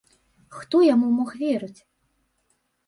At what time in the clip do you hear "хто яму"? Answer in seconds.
0.57-1.07